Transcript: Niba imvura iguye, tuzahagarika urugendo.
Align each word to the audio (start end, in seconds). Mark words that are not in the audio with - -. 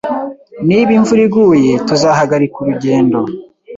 Niba 0.67 0.91
imvura 0.97 1.21
iguye, 1.27 1.73
tuzahagarika 1.87 2.55
urugendo. 2.59 3.19